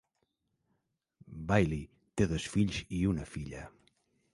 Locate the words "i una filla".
3.03-3.67